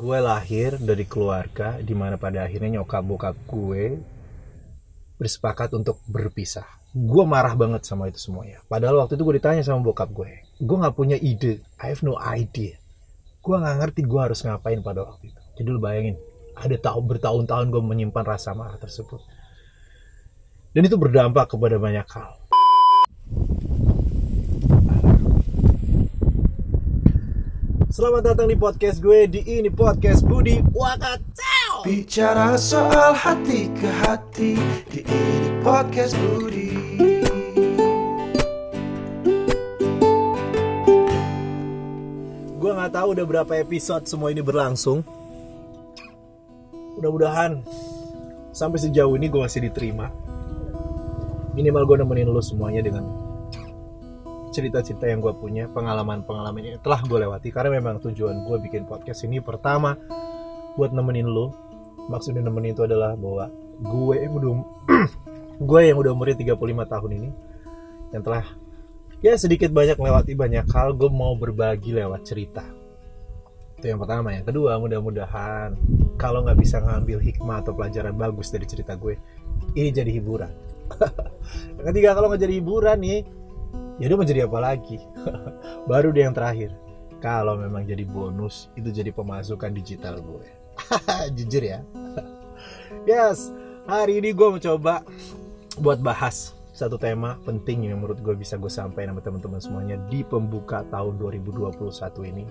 gue 0.00 0.16
lahir 0.16 0.80
dari 0.80 1.04
keluarga 1.04 1.76
di 1.84 1.92
mana 1.92 2.16
pada 2.16 2.48
akhirnya 2.48 2.80
nyokap 2.80 3.04
bokap 3.04 3.36
gue 3.44 4.00
bersepakat 5.20 5.76
untuk 5.76 6.00
berpisah. 6.08 6.64
Gue 6.96 7.28
marah 7.28 7.52
banget 7.52 7.84
sama 7.84 8.08
itu 8.08 8.16
semuanya. 8.16 8.64
Padahal 8.64 9.04
waktu 9.04 9.20
itu 9.20 9.22
gue 9.28 9.36
ditanya 9.36 9.60
sama 9.60 9.84
bokap 9.84 10.08
gue, 10.08 10.48
gue 10.56 10.76
nggak 10.80 10.96
punya 10.96 11.20
ide, 11.20 11.60
I 11.76 11.92
have 11.92 12.00
no 12.00 12.16
idea. 12.16 12.80
Gue 13.44 13.56
nggak 13.60 13.76
ngerti 13.76 14.00
gue 14.08 14.20
harus 14.24 14.40
ngapain 14.40 14.80
pada 14.80 15.04
waktu 15.04 15.36
itu. 15.36 15.40
Jadi 15.60 15.68
lu 15.68 15.80
bayangin, 15.84 16.16
ada 16.56 16.76
tahun 16.80 17.04
bertahun-tahun 17.04 17.66
gue 17.68 17.82
menyimpan 17.84 18.24
rasa 18.24 18.56
marah 18.56 18.80
tersebut. 18.80 19.20
Dan 20.72 20.88
itu 20.88 20.96
berdampak 20.96 21.52
kepada 21.52 21.76
banyak 21.76 22.08
hal. 22.08 22.39
Selamat 28.00 28.32
datang 28.32 28.48
di 28.48 28.56
podcast 28.56 28.96
gue 29.04 29.28
di 29.28 29.44
ini 29.44 29.68
podcast 29.68 30.24
Budi 30.24 30.56
Wakacau. 30.72 31.84
Bicara 31.84 32.56
soal 32.56 33.12
hati 33.12 33.68
ke 33.76 33.84
hati 33.92 34.56
di 34.88 35.04
ini 35.04 35.48
podcast 35.60 36.16
Budi. 36.16 36.72
Gue 42.56 42.70
nggak 42.72 42.88
tahu 42.88 43.20
udah 43.20 43.26
berapa 43.28 43.52
episode 43.60 44.08
semua 44.08 44.32
ini 44.32 44.40
berlangsung. 44.40 45.04
Mudah-mudahan 46.96 47.60
sampai 48.56 48.80
sejauh 48.80 49.12
ini 49.12 49.28
gue 49.28 49.44
masih 49.44 49.68
diterima. 49.68 50.08
Minimal 51.52 51.84
gue 51.84 51.96
nemenin 52.00 52.32
lu 52.32 52.40
semuanya 52.40 52.80
dengan 52.80 53.29
cerita-cerita 54.50 55.06
yang 55.06 55.22
gue 55.22 55.32
punya, 55.34 55.70
pengalaman-pengalaman 55.70 56.76
yang 56.76 56.82
telah 56.82 57.00
gue 57.06 57.18
lewati. 57.22 57.48
Karena 57.54 57.78
memang 57.78 58.02
tujuan 58.02 58.44
gue 58.44 58.56
bikin 58.60 58.84
podcast 58.84 59.24
ini 59.24 59.38
pertama 59.38 59.96
buat 60.74 60.90
nemenin 60.90 61.26
lu. 61.26 61.54
Maksudnya 62.10 62.42
nemenin 62.42 62.74
itu 62.74 62.82
adalah 62.84 63.14
bahwa 63.14 63.48
gue 63.80 64.14
yang 64.20 64.32
udah 64.36 64.52
gue 65.70 65.80
yang 65.80 65.96
udah 65.96 66.12
umurnya 66.12 66.36
35 66.36 66.92
tahun 66.92 67.10
ini 67.16 67.30
yang 68.12 68.22
telah 68.24 68.44
ya 69.24 69.36
sedikit 69.36 69.72
banyak 69.72 69.96
melewati 69.96 70.32
banyak 70.36 70.66
hal 70.68 70.92
gue 70.96 71.08
mau 71.08 71.32
berbagi 71.36 71.96
lewat 71.96 72.20
cerita 72.24 72.64
itu 73.80 73.88
yang 73.88 74.00
pertama 74.00 74.36
yang 74.36 74.44
kedua 74.44 74.76
mudah-mudahan 74.76 75.72
kalau 76.20 76.44
nggak 76.44 76.60
bisa 76.60 76.84
ngambil 76.84 77.20
hikmah 77.20 77.64
atau 77.64 77.72
pelajaran 77.72 78.12
bagus 78.12 78.52
dari 78.52 78.68
cerita 78.68 78.92
gue 78.96 79.16
ini 79.76 79.88
jadi 79.88 80.12
hiburan 80.12 80.52
yang 81.80 81.86
ketiga 81.92 82.12
kalau 82.12 82.28
nggak 82.28 82.42
jadi 82.44 82.54
hiburan 82.60 82.98
nih 83.00 83.20
ya 84.00 84.16
mau 84.16 84.24
jadi 84.24 84.48
apa 84.48 84.58
lagi? 84.58 84.98
Baru 85.90 86.10
deh 86.10 86.24
yang 86.24 86.34
terakhir. 86.34 86.72
Kalau 87.20 87.54
memang 87.54 87.84
jadi 87.84 88.02
bonus 88.08 88.72
itu 88.72 88.88
jadi 88.88 89.12
pemasukan 89.12 89.70
digital 89.76 90.18
gue. 90.24 90.48
Jujur 91.36 91.62
ya. 91.62 91.84
Yes 93.06 93.60
hari 93.90 94.22
ini 94.22 94.30
gue 94.30 94.48
mencoba 94.54 95.02
buat 95.82 95.98
bahas 95.98 96.54
satu 96.70 96.94
tema 96.94 97.42
penting 97.42 97.90
yang 97.90 98.00
menurut 98.00 98.22
gue 98.22 98.34
bisa 98.38 98.54
gue 98.54 98.70
sampaikan 98.70 99.18
sama 99.18 99.22
teman-teman 99.26 99.60
semuanya 99.60 99.96
di 100.06 100.22
pembuka 100.22 100.86
tahun 100.88 101.18
2021 101.18 101.76
ini. 102.30 102.46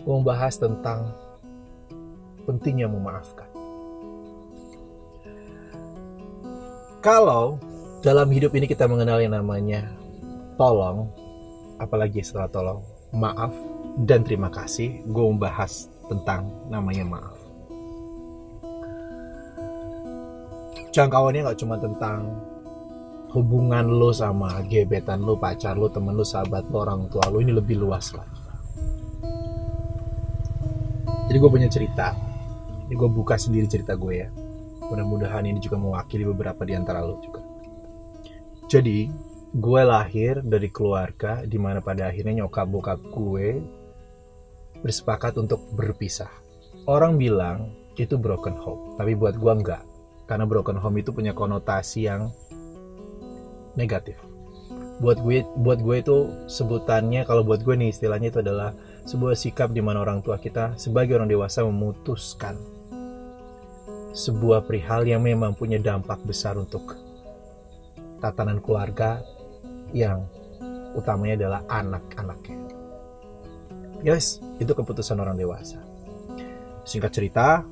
Gue 0.00 0.14
membahas 0.14 0.54
tentang 0.56 1.10
pentingnya 2.46 2.86
memaafkan. 2.86 3.50
Kalau 7.02 7.58
dalam 8.06 8.30
hidup 8.30 8.54
ini 8.54 8.70
kita 8.70 8.86
mengenal 8.86 9.18
yang 9.18 9.34
namanya 9.34 9.90
tolong 10.54 11.10
apalagi 11.82 12.22
setelah 12.22 12.46
tolong 12.46 12.80
maaf 13.10 13.50
dan 14.06 14.22
terima 14.22 14.46
kasih. 14.46 15.02
Gue 15.10 15.26
membahas 15.26 15.90
tentang 16.06 16.46
namanya 16.70 17.02
maaf. 17.02 17.34
Jangkauannya 20.94 21.50
nggak 21.50 21.58
cuma 21.58 21.82
tentang 21.82 22.30
hubungan 23.34 23.90
lo 23.90 24.14
sama 24.14 24.62
gebetan 24.70 25.26
lo 25.26 25.34
pacar 25.34 25.74
lo 25.74 25.90
temen 25.90 26.14
lo 26.14 26.22
sahabat 26.22 26.70
lo 26.70 26.86
orang 26.86 27.10
tua 27.10 27.26
lo 27.26 27.42
ini 27.42 27.52
lebih 27.52 27.76
luas 27.76 28.14
lagi 28.14 28.38
jadi 31.26 31.42
gue 31.42 31.50
punya 31.50 31.66
cerita. 31.66 32.14
Ini 32.86 32.94
gue 32.94 33.10
buka 33.10 33.34
sendiri 33.34 33.66
cerita 33.66 33.98
gue 33.98 34.14
ya. 34.14 34.30
Mudah-mudahan 34.86 35.42
ini 35.42 35.58
juga 35.58 35.74
mewakili 35.74 36.22
beberapa 36.22 36.62
di 36.62 36.78
antara 36.78 37.02
lo 37.02 37.18
juga 37.18 37.55
jadi 38.66 39.06
gue 39.56 39.82
lahir 39.86 40.42
dari 40.42 40.68
keluarga 40.74 41.46
di 41.46 41.54
mana 41.56 41.78
pada 41.78 42.10
akhirnya 42.10 42.44
nyokap 42.44 42.66
bokap 42.66 43.00
gue 43.14 43.62
bersepakat 44.82 45.38
untuk 45.38 45.62
berpisah. 45.72 46.28
Orang 46.84 47.16
bilang 47.16 47.72
itu 47.96 48.18
broken 48.20 48.58
home, 48.58 48.98
tapi 49.00 49.14
buat 49.14 49.38
gue 49.38 49.52
enggak. 49.52 49.82
Karena 50.26 50.44
broken 50.44 50.76
home 50.76 50.98
itu 50.98 51.14
punya 51.14 51.30
konotasi 51.30 52.10
yang 52.10 52.34
negatif. 53.78 54.18
Buat 54.98 55.22
gue, 55.22 55.46
buat 55.62 55.78
gue 55.78 55.96
itu 56.02 56.16
sebutannya 56.50 57.22
kalau 57.22 57.46
buat 57.46 57.62
gue 57.62 57.78
nih 57.78 57.94
istilahnya 57.94 58.34
itu 58.34 58.42
adalah 58.42 58.74
sebuah 59.06 59.38
sikap 59.38 59.70
di 59.70 59.78
mana 59.78 60.02
orang 60.02 60.26
tua 60.26 60.42
kita 60.42 60.74
sebagai 60.74 61.14
orang 61.14 61.30
dewasa 61.30 61.62
memutuskan 61.62 62.58
sebuah 64.16 64.64
perihal 64.64 65.04
yang 65.04 65.22
memang 65.22 65.52
punya 65.52 65.76
dampak 65.76 66.18
besar 66.24 66.56
untuk 66.56 67.05
tatanan 68.26 68.58
keluarga 68.58 69.22
yang 69.94 70.26
utamanya 70.98 71.46
adalah 71.46 71.60
anak-anaknya. 71.70 72.58
Yes, 74.02 74.42
itu 74.58 74.72
keputusan 74.74 75.16
orang 75.22 75.38
dewasa. 75.38 75.78
Singkat 76.82 77.12
cerita, 77.14 77.62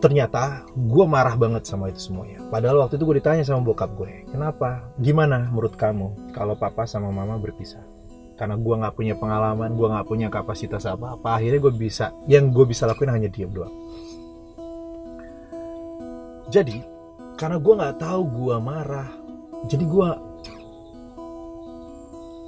ternyata 0.00 0.64
gue 0.72 1.04
marah 1.08 1.36
banget 1.36 1.68
sama 1.68 1.88
itu 1.88 2.00
semuanya. 2.00 2.40
Padahal 2.48 2.84
waktu 2.84 2.96
itu 2.96 3.04
gue 3.04 3.16
ditanya 3.20 3.44
sama 3.44 3.64
bokap 3.64 3.92
gue, 3.96 4.28
kenapa? 4.28 4.84
Gimana 5.00 5.48
menurut 5.48 5.76
kamu 5.76 6.32
kalau 6.36 6.56
papa 6.56 6.84
sama 6.84 7.08
mama 7.12 7.36
berpisah? 7.40 7.84
Karena 8.40 8.56
gue 8.56 8.72
nggak 8.72 8.96
punya 8.96 9.14
pengalaman, 9.20 9.76
gue 9.76 9.88
nggak 9.88 10.08
punya 10.08 10.28
kapasitas 10.32 10.88
apa-apa. 10.88 11.36
Akhirnya 11.36 11.60
gue 11.60 11.72
bisa, 11.76 12.16
yang 12.24 12.48
gue 12.48 12.64
bisa 12.64 12.88
lakuin 12.88 13.12
hanya 13.12 13.28
diam 13.28 13.52
doang. 13.52 13.74
Jadi 16.48 16.99
karena 17.40 17.56
gue 17.56 17.72
nggak 17.72 18.04
tahu 18.04 18.20
gue 18.28 18.56
marah. 18.60 19.08
Jadi 19.64 19.84
gue 19.88 20.08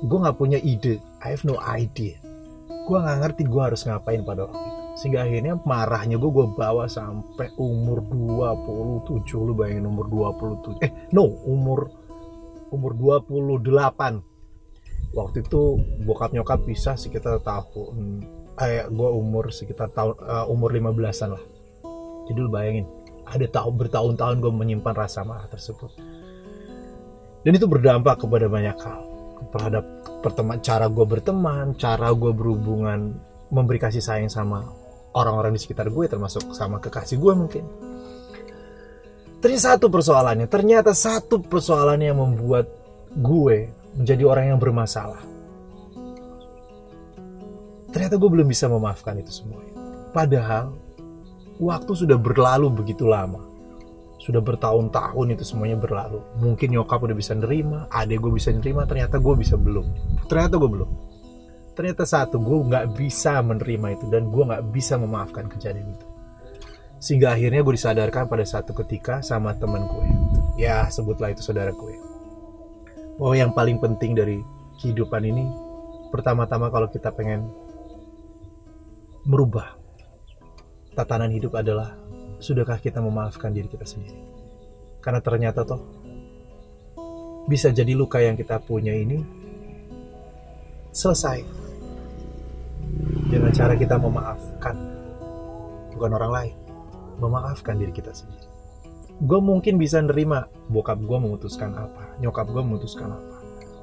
gue 0.04 0.18
nggak 0.20 0.36
punya 0.36 0.60
ide. 0.60 1.00
I 1.24 1.32
have 1.32 1.48
no 1.48 1.56
idea. 1.64 2.20
Gue 2.68 2.98
nggak 3.00 3.18
ngerti 3.24 3.48
gue 3.48 3.62
harus 3.64 3.88
ngapain 3.88 4.20
pada 4.20 4.44
waktu 4.44 4.60
itu. 4.60 4.80
Sehingga 5.00 5.24
akhirnya 5.24 5.56
marahnya 5.64 6.20
gue 6.20 6.28
gue 6.28 6.46
bawa 6.52 6.92
sampai 6.92 7.48
umur 7.56 8.04
27 8.04 9.24
lu 9.32 9.56
bayangin 9.56 9.88
umur 9.88 10.36
27 10.36 10.84
eh 10.84 10.92
no 11.16 11.24
umur 11.48 11.88
umur 12.68 12.92
28 12.92 15.16
waktu 15.16 15.36
itu 15.40 15.60
bokap 16.04 16.36
nyokap 16.36 16.60
pisah 16.68 17.00
sekitar 17.00 17.40
tahun 17.40 18.28
eh 18.60 18.84
gue 18.92 19.08
umur 19.08 19.48
sekitar 19.48 19.88
tahun 19.96 20.20
uh, 20.20 20.44
umur 20.52 20.76
15an 20.76 21.40
lah. 21.40 21.44
Jadi 22.28 22.36
lu 22.36 22.52
bayangin 22.52 22.84
ada 23.26 23.46
tahun 23.48 23.74
bertahun-tahun 23.78 24.36
gue 24.42 24.52
menyimpan 24.52 24.94
rasa 24.94 25.22
marah 25.22 25.48
tersebut. 25.48 25.94
Dan 27.42 27.52
itu 27.58 27.66
berdampak 27.66 28.22
kepada 28.22 28.46
banyak 28.46 28.78
hal. 28.78 29.02
Terhadap 29.50 29.84
perteman 30.22 30.62
cara 30.62 30.86
gue 30.86 31.02
berteman 31.02 31.74
cara 31.74 32.14
gue 32.14 32.30
berhubungan 32.30 33.18
memberi 33.50 33.82
kasih 33.82 34.00
sayang 34.00 34.30
sama 34.30 34.62
orang-orang 35.18 35.58
di 35.58 35.60
sekitar 35.60 35.90
gue 35.90 36.06
termasuk 36.06 36.54
sama 36.54 36.78
kekasih 36.78 37.18
gue 37.18 37.32
mungkin. 37.34 37.64
Ternyata 39.42 39.74
satu 39.74 39.90
persoalannya 39.90 40.46
ternyata 40.46 40.94
satu 40.94 41.42
persoalannya 41.42 42.14
yang 42.14 42.20
membuat 42.22 42.70
gue 43.18 43.74
menjadi 43.98 44.22
orang 44.22 44.44
yang 44.54 44.60
bermasalah. 44.62 45.20
Ternyata 47.90 48.14
gue 48.16 48.30
belum 48.30 48.46
bisa 48.46 48.70
memaafkan 48.70 49.18
itu 49.18 49.34
semua 49.34 49.72
padahal 50.12 50.76
waktu 51.62 51.92
sudah 51.94 52.18
berlalu 52.18 52.66
begitu 52.74 53.06
lama. 53.06 53.38
Sudah 54.18 54.38
bertahun-tahun 54.38 55.34
itu 55.38 55.46
semuanya 55.46 55.78
berlalu. 55.78 56.22
Mungkin 56.42 56.74
nyokap 56.74 57.02
udah 57.02 57.14
bisa 57.14 57.34
nerima 57.38 57.86
adek 57.90 58.22
gue 58.22 58.32
bisa 58.34 58.50
nerima 58.50 58.86
ternyata 58.86 59.22
gue 59.22 59.34
bisa 59.38 59.54
belum. 59.54 59.86
Ternyata 60.26 60.58
gue 60.58 60.70
belum. 60.70 60.90
Ternyata 61.72 62.02
satu 62.06 62.38
gue 62.42 62.58
nggak 62.66 62.86
bisa 62.98 63.38
menerima 63.42 63.86
itu 63.98 64.04
dan 64.10 64.30
gue 64.30 64.42
nggak 64.42 64.74
bisa 64.74 64.98
memaafkan 64.98 65.46
kejadian 65.46 65.94
itu. 65.94 66.06
Sehingga 67.02 67.34
akhirnya 67.34 67.66
gue 67.66 67.74
disadarkan 67.74 68.30
pada 68.30 68.46
satu 68.46 68.74
ketika 68.78 69.22
sama 69.26 69.58
teman 69.58 69.90
gue 69.90 70.06
ya 70.60 70.86
sebutlah 70.86 71.32
itu 71.32 71.42
saudara 71.42 71.72
gue 71.72 71.94
bahwa 73.16 73.34
yang 73.36 73.52
paling 73.52 73.78
penting 73.80 74.16
dari 74.16 74.40
kehidupan 74.80 75.22
ini 75.24 75.44
pertama-tama 76.12 76.68
kalau 76.68 76.88
kita 76.88 77.12
pengen 77.12 77.48
merubah 79.24 79.81
tatanan 80.92 81.32
hidup 81.32 81.56
adalah 81.56 81.96
sudahkah 82.42 82.80
kita 82.80 83.00
memaafkan 83.00 83.52
diri 83.52 83.68
kita 83.68 83.84
sendiri? 83.84 84.18
Karena 85.02 85.18
ternyata 85.18 85.66
toh 85.66 85.82
bisa 87.50 87.74
jadi 87.74 87.96
luka 87.98 88.22
yang 88.22 88.38
kita 88.38 88.62
punya 88.62 88.94
ini 88.94 89.18
selesai 90.94 91.62
cara 93.52 93.76
kita 93.76 94.00
memaafkan 94.00 94.74
bukan 95.92 96.10
orang 96.16 96.32
lain 96.32 96.56
memaafkan 97.20 97.76
diri 97.76 97.92
kita 97.92 98.10
sendiri 98.10 98.48
gue 99.22 99.40
mungkin 99.44 99.76
bisa 99.76 100.00
nerima 100.00 100.48
bokap 100.72 100.96
gue 100.98 101.18
memutuskan 101.20 101.76
apa 101.76 102.16
nyokap 102.18 102.48
gue 102.48 102.62
memutuskan 102.64 103.12
apa 103.12 103.36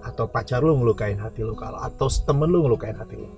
atau 0.09 0.25
pacar 0.25 0.65
lu 0.65 0.73
ngelukain 0.81 1.21
hati 1.21 1.45
lu 1.45 1.53
kalau 1.53 1.77
atau 1.79 2.09
temen 2.09 2.49
lu 2.49 2.65
ngelukain 2.65 2.97
hati 2.97 3.13
lu 3.13 3.29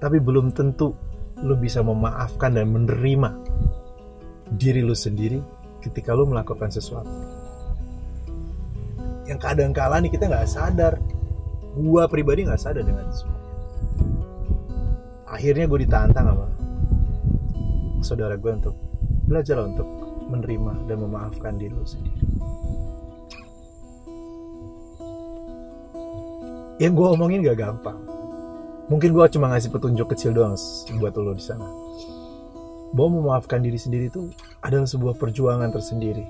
tapi 0.00 0.16
belum 0.18 0.56
tentu 0.56 0.96
lu 1.44 1.54
bisa 1.54 1.84
memaafkan 1.84 2.54
dan 2.54 2.70
menerima 2.70 3.30
diri 4.54 4.82
lu 4.82 4.96
sendiri 4.96 5.42
ketika 5.84 6.14
lu 6.14 6.26
melakukan 6.26 6.72
sesuatu. 6.72 7.10
Yang 9.28 9.38
kadang 9.44 9.70
kala 9.76 10.00
nih 10.00 10.10
kita 10.10 10.26
nggak 10.26 10.48
sadar. 10.48 10.96
Gua 11.78 12.10
pribadi 12.10 12.42
nggak 12.42 12.58
sadar 12.58 12.82
dengan 12.82 13.06
semuanya 13.12 13.38
akhirnya 15.28 15.68
gue 15.68 15.84
ditantang 15.84 16.26
sama 16.32 16.46
saudara 18.00 18.34
gue 18.40 18.52
untuk 18.52 18.74
belajar 19.28 19.60
untuk 19.60 19.86
menerima 20.32 20.88
dan 20.88 20.96
memaafkan 21.04 21.56
diri 21.60 21.72
lu 21.72 21.84
sendiri. 21.84 22.20
Yang 26.78 26.92
gue 26.94 27.08
omongin 27.10 27.42
gak 27.42 27.58
gampang 27.58 27.98
mungkin 28.88 29.12
gue 29.12 29.26
cuma 29.36 29.52
ngasih 29.52 29.70
petunjuk 29.72 30.12
kecil 30.16 30.32
doang 30.32 30.56
buat 30.96 31.12
lo 31.16 31.32
di 31.36 31.44
sana. 31.44 31.68
Bahwa 32.96 33.20
memaafkan 33.20 33.60
diri 33.60 33.76
sendiri 33.76 34.08
itu 34.08 34.32
adalah 34.64 34.88
sebuah 34.88 35.20
perjuangan 35.20 35.68
tersendiri. 35.68 36.24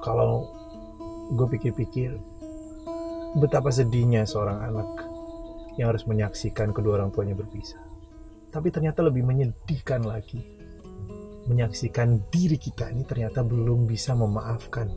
Kalau 0.00 0.48
gue 1.36 1.46
pikir-pikir 1.56 2.16
betapa 3.36 3.68
sedihnya 3.68 4.24
seorang 4.24 4.64
anak 4.64 4.88
yang 5.76 5.92
harus 5.92 6.08
menyaksikan 6.08 6.72
kedua 6.72 7.04
orang 7.04 7.12
tuanya 7.12 7.36
berpisah. 7.36 7.80
Tapi 8.48 8.72
ternyata 8.72 9.04
lebih 9.04 9.28
menyedihkan 9.28 10.08
lagi. 10.08 10.40
Menyaksikan 11.46 12.26
diri 12.32 12.58
kita 12.58 12.90
ini 12.90 13.06
ternyata 13.06 13.44
belum 13.44 13.86
bisa 13.86 14.16
memaafkan 14.16 14.90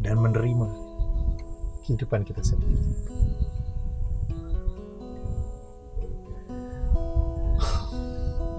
dan 0.00 0.16
menerima 0.16 0.68
kehidupan 1.84 2.24
kita 2.24 2.40
sendiri. 2.40 3.19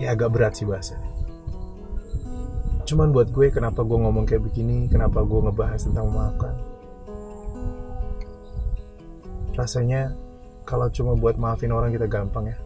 Ya 0.01 0.18
agak 0.18 0.33
berat 0.33 0.57
sih 0.57 0.65
bahasanya. 0.65 1.13
Cuman 2.89 3.13
buat 3.13 3.30
gue 3.30 3.53
kenapa 3.53 3.86
gue 3.86 3.98
ngomong 4.01 4.25
kayak 4.25 4.42
begini, 4.50 4.89
kenapa 4.89 5.21
gue 5.21 5.39
ngebahas 5.45 5.86
tentang 5.86 6.09
memaafkan. 6.09 6.57
Rasanya 9.53 10.18
kalau 10.65 10.89
cuma 10.89 11.13
buat 11.13 11.38
maafin 11.38 11.69
orang 11.69 11.94
kita 11.94 12.09
gampang 12.09 12.50
ya. 12.50 12.57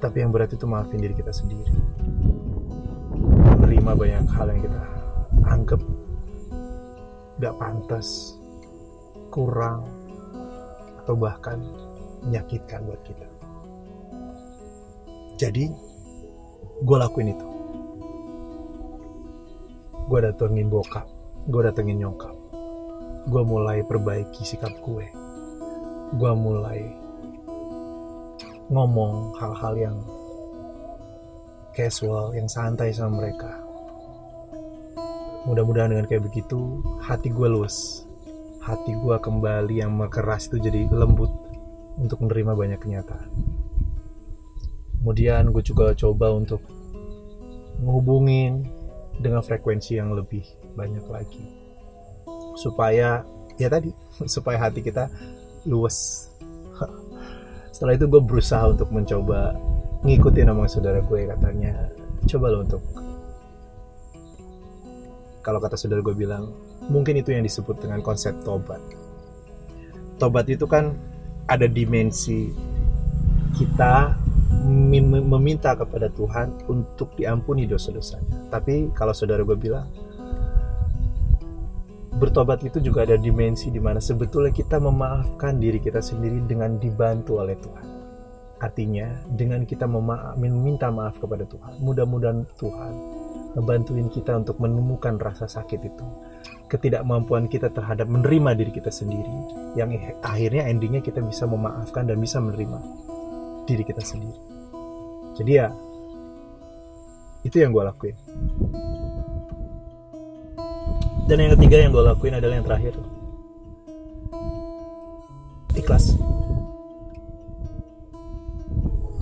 Tapi 0.00 0.16
yang 0.22 0.30
berat 0.32 0.54
itu 0.54 0.64
maafin 0.64 1.02
diri 1.02 1.12
kita 1.12 1.34
sendiri. 1.34 1.74
Menerima 3.60 3.92
banyak 3.92 4.24
hal 4.30 4.46
yang 4.48 4.62
kita 4.64 4.80
anggap 5.44 5.80
gak 7.40 7.56
pantas, 7.56 8.36
kurang, 9.32 9.84
atau 11.00 11.16
bahkan 11.16 11.56
menyakitkan 12.24 12.84
buat 12.84 13.00
kita. 13.04 13.29
Jadi, 15.40 15.72
gue 16.84 16.96
lakuin 17.00 17.32
itu. 17.32 17.46
Gue 20.04 20.20
datengin 20.20 20.68
bokap, 20.68 21.08
gue 21.48 21.64
datengin 21.64 21.96
nyokap. 21.96 22.36
Gue 23.24 23.40
mulai 23.48 23.80
perbaiki 23.80 24.44
sikap 24.44 24.68
gue. 24.84 25.08
Gue 26.12 26.32
mulai 26.36 26.92
ngomong 28.68 29.40
hal-hal 29.40 29.74
yang 29.80 29.96
casual, 31.72 32.36
yang 32.36 32.44
santai 32.44 32.92
sama 32.92 33.24
mereka. 33.24 33.64
Mudah-mudahan 35.48 35.96
dengan 35.96 36.04
kayak 36.04 36.28
begitu, 36.28 36.84
hati 37.00 37.32
gue 37.32 37.48
luas. 37.48 38.04
Hati 38.60 38.92
gue 38.92 39.16
kembali 39.16 39.80
yang 39.80 39.96
keras 40.12 40.52
itu 40.52 40.60
jadi 40.60 40.84
lembut 40.92 41.32
untuk 41.96 42.28
menerima 42.28 42.52
banyak 42.52 42.76
kenyataan 42.84 43.49
kemudian 45.00 45.48
gue 45.48 45.64
juga 45.64 45.96
coba 45.96 46.36
untuk 46.36 46.60
menghubungin 47.80 48.68
dengan 49.16 49.40
frekuensi 49.40 49.96
yang 49.96 50.12
lebih 50.12 50.44
banyak 50.76 51.02
lagi. 51.08 51.40
Supaya 52.60 53.24
ya 53.56 53.68
tadi 53.72 53.96
supaya 54.36 54.60
hati 54.60 54.84
kita 54.84 55.08
luas 55.64 56.28
setelah 57.74 57.96
itu 57.96 58.04
gue 58.08 58.20
berusaha 58.20 58.68
untuk 58.68 58.92
mencoba 58.92 59.56
ngikutin 60.04 60.48
nama 60.48 60.64
saudara 60.64 61.04
gue 61.04 61.28
katanya 61.28 61.92
coba 62.24 62.46
lo 62.48 62.64
untuk 62.64 62.80
kalau 65.40 65.60
kata 65.60 65.76
saudara 65.76 66.04
gue 66.04 66.12
bilang 66.12 66.52
mungkin 66.92 67.16
itu 67.16 67.32
yang 67.32 67.44
disebut 67.44 67.80
dengan 67.80 68.04
konsep 68.04 68.36
tobat. 68.44 68.80
Tobat 70.20 70.44
itu 70.52 70.68
kan 70.68 70.92
ada 71.48 71.64
dimensi 71.64 72.52
kita 73.56 74.19
meminta 74.60 75.72
kepada 75.72 76.12
Tuhan 76.12 76.68
untuk 76.68 77.16
diampuni 77.16 77.64
dosa-dosanya. 77.64 78.52
Tapi 78.52 78.92
kalau 78.92 79.16
saudara 79.16 79.40
gue 79.40 79.56
bilang, 79.56 79.88
bertobat 82.20 82.60
itu 82.68 82.84
juga 82.84 83.08
ada 83.08 83.16
dimensi 83.16 83.72
di 83.72 83.80
mana 83.80 83.96
sebetulnya 83.96 84.52
kita 84.52 84.76
memaafkan 84.76 85.56
diri 85.56 85.80
kita 85.80 86.04
sendiri 86.04 86.44
dengan 86.44 86.76
dibantu 86.76 87.40
oleh 87.40 87.56
Tuhan. 87.56 87.86
Artinya, 88.60 89.08
dengan 89.32 89.64
kita 89.64 89.88
meminta 90.36 90.92
maaf 90.92 91.16
kepada 91.16 91.48
Tuhan, 91.48 91.80
mudah-mudahan 91.80 92.44
Tuhan 92.60 92.92
membantuin 93.56 94.12
kita 94.12 94.36
untuk 94.36 94.60
menemukan 94.60 95.16
rasa 95.16 95.48
sakit 95.48 95.80
itu. 95.80 96.06
Ketidakmampuan 96.68 97.48
kita 97.48 97.72
terhadap 97.72 98.04
menerima 98.04 98.60
diri 98.60 98.68
kita 98.68 98.92
sendiri, 98.92 99.32
yang 99.80 99.96
akhirnya 100.20 100.68
endingnya 100.68 101.00
kita 101.00 101.24
bisa 101.24 101.48
memaafkan 101.48 102.04
dan 102.04 102.20
bisa 102.20 102.36
menerima 102.36 102.78
diri 103.64 103.80
kita 103.80 104.04
sendiri 104.04 104.49
jadi 105.38 105.52
ya 105.52 105.68
itu 107.40 107.56
yang 107.56 107.72
gue 107.72 107.84
lakuin. 107.84 108.16
Dan 111.24 111.36
yang 111.46 111.54
ketiga 111.56 111.76
yang 111.78 111.90
gue 111.94 112.04
lakuin 112.04 112.34
adalah 112.36 112.54
yang 112.58 112.66
terakhir. 112.66 112.94
Ikhlas. 115.78 116.18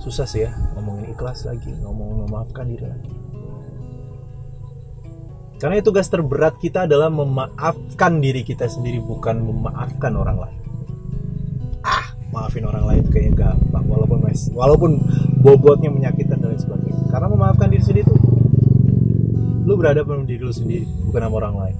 Susah 0.01 0.25
sih 0.25 0.47
ya 0.47 0.51
ngomongin 0.73 1.13
ikhlas 1.13 1.45
lagi 1.45 1.69
ngomongin 1.85 2.25
memaafkan 2.25 2.65
diri 2.65 2.85
lagi. 2.87 3.13
Karena 5.59 5.83
tugas 5.83 6.07
terberat 6.07 6.55
kita 6.57 6.87
adalah 6.87 7.11
memaafkan 7.11 8.23
diri 8.23 8.47
kita 8.47 8.71
sendiri 8.71 9.03
bukan 9.03 9.43
memaafkan 9.43 10.15
orang 10.15 10.39
lain. 10.39 10.59
Maafin 12.31 12.63
orang 12.63 12.85
lain 12.85 12.99
itu 13.03 13.11
kayaknya 13.11 13.33
gampang 13.35 13.85
walaupun 13.89 14.17
mas 14.21 14.53
walaupun 14.53 14.91
bobotnya 15.39 15.89
menyakitkan 15.89 16.37
dan 16.39 16.55
lain 16.55 16.61
sebagainya. 16.61 17.03
Karena 17.09 17.27
memaafkan 17.31 17.67
diri 17.71 17.83
sendiri 17.83 18.03
itu 18.07 18.15
lu 19.69 19.77
berhadapan 19.77 20.23
dengan 20.23 20.27
diri 20.27 20.41
lu 20.41 20.53
sendiri 20.53 20.85
bukan 21.05 21.21
sama 21.21 21.35
orang 21.45 21.55
lain. 21.61 21.77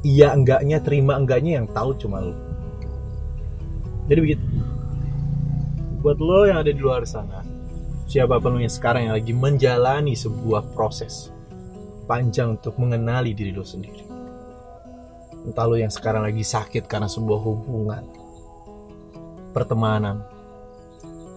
Iya 0.00 0.32
enggaknya 0.32 0.78
terima 0.80 1.20
enggaknya 1.20 1.60
yang 1.60 1.66
tahu 1.68 1.92
cuma 2.00 2.24
lu. 2.24 2.34
Jadi 4.08 4.20
begitu. 4.20 4.44
Buat 6.00 6.16
lo 6.16 6.48
yang 6.48 6.64
ada 6.64 6.72
di 6.72 6.80
luar 6.80 7.04
sana 7.04 7.44
siapa 8.10 8.42
pun 8.42 8.56
lo 8.56 8.58
yang 8.58 8.72
sekarang 8.72 9.06
yang 9.06 9.14
lagi 9.14 9.30
menjalani 9.30 10.18
sebuah 10.18 10.74
proses 10.74 11.30
panjang 12.10 12.58
untuk 12.58 12.74
mengenali 12.80 13.36
diri 13.36 13.54
lo 13.54 13.62
sendiri. 13.62 14.02
Entah 15.46 15.64
lo 15.68 15.78
yang 15.78 15.92
sekarang 15.92 16.26
lagi 16.26 16.42
sakit 16.42 16.90
karena 16.90 17.06
sebuah 17.06 17.38
hubungan 17.38 18.02
pertemanan, 19.54 20.26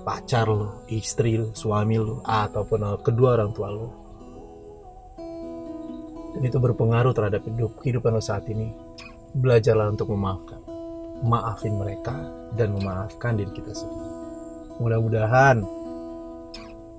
pacar 0.04 0.46
lo, 0.52 0.84
istri 0.92 1.40
lo, 1.40 1.56
suami 1.56 1.96
lo, 1.96 2.20
ataupun 2.28 3.00
kedua 3.00 3.40
orang 3.40 3.52
tua 3.56 3.70
lo. 3.72 3.88
Dan 6.36 6.42
itu 6.44 6.58
berpengaruh 6.60 7.16
terhadap 7.16 7.42
hidup 7.48 7.80
kehidupan 7.80 8.14
lo 8.14 8.22
saat 8.22 8.46
ini. 8.52 8.70
Belajarlah 9.34 9.90
untuk 9.90 10.12
memaafkan. 10.12 10.62
Maafin 11.24 11.80
mereka 11.80 12.14
dan 12.60 12.76
memaafkan 12.76 13.40
diri 13.40 13.50
kita 13.56 13.72
sendiri. 13.72 14.12
Mudah-mudahan 14.84 15.64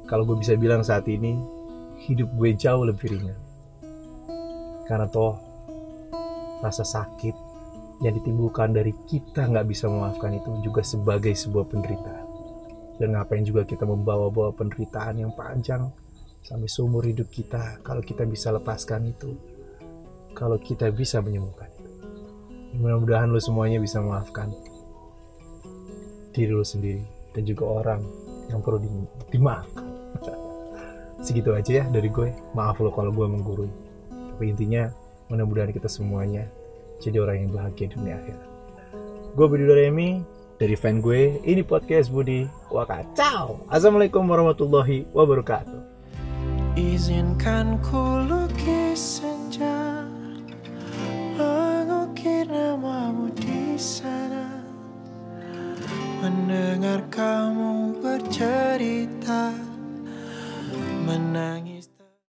kalau 0.08 0.24
gue 0.24 0.36
bisa 0.40 0.56
bilang 0.56 0.80
saat 0.80 1.04
ini 1.10 1.36
hidup 2.08 2.32
gue 2.36 2.50
jauh 2.56 2.88
lebih 2.88 3.12
ringan. 3.12 3.38
Karena 4.88 5.08
toh 5.08 5.36
rasa 6.64 6.84
sakit 6.84 7.36
yang 8.00 8.16
ditimbulkan 8.16 8.72
dari 8.72 8.92
kita 9.08 9.48
nggak 9.48 9.68
bisa 9.68 9.88
memaafkan 9.88 10.34
itu 10.36 10.50
juga 10.64 10.80
sebagai 10.80 11.32
sebuah 11.36 11.68
penderitaan. 11.68 12.23
Dan 12.94 13.18
ngapain 13.18 13.42
juga 13.42 13.66
kita 13.66 13.82
membawa-bawa 13.82 14.54
penderitaan 14.54 15.18
yang 15.26 15.32
panjang 15.34 15.90
sampai 16.44 16.68
seumur 16.68 17.02
hidup 17.02 17.26
kita 17.32 17.80
kalau 17.82 18.04
kita 18.04 18.22
bisa 18.28 18.54
lepaskan 18.54 19.10
itu. 19.10 19.34
Kalau 20.34 20.58
kita 20.58 20.90
bisa 20.90 21.22
menyembuhkan 21.22 21.70
itu. 21.78 21.90
Mudah-mudahan 22.74 23.30
lo 23.30 23.38
semuanya 23.38 23.78
bisa 23.78 24.02
memaafkan 24.02 24.50
diri 26.34 26.50
lo 26.50 26.66
sendiri 26.66 27.06
dan 27.30 27.46
juga 27.46 27.64
orang 27.70 28.02
yang 28.50 28.58
perlu 28.58 28.82
di- 28.82 29.10
dimaafkan. 29.30 29.86
Segitu 31.24 31.54
aja 31.54 31.82
ya 31.82 31.84
dari 31.86 32.10
gue. 32.10 32.34
Maaf 32.58 32.82
lo 32.82 32.90
kalau 32.90 33.14
gue 33.14 33.26
menggurui. 33.30 33.70
Tapi 34.10 34.50
intinya 34.50 34.90
mudah-mudahan 35.30 35.70
kita 35.70 35.86
semuanya 35.86 36.50
jadi 36.98 37.22
orang 37.22 37.46
yang 37.46 37.50
bahagia 37.54 37.86
di 37.90 37.94
dunia 37.94 38.18
akhirat. 38.18 38.48
Gue 39.34 39.46
Budi 39.50 39.64
Doremi 39.66 40.22
dari 40.58 40.76
fan 40.78 41.02
gue. 41.02 41.42
Ini 41.42 41.62
podcast 41.66 42.10
Budi 42.10 42.46
wah 42.70 42.86
kacau 42.86 43.66
assalamualaikum 43.70 44.24
warahmatullahi 44.26 45.06
wabarakatuh. 45.10 45.80
Izinkan 46.74 47.78
ku 47.86 48.26
lukis 48.26 49.22
senja 49.22 50.02
Mengukir 51.38 52.46
namamu 52.50 53.30
di 53.38 53.78
sana. 53.78 54.62
Mendengar 56.22 57.04
kamu 57.10 58.00
bercerita 58.02 59.54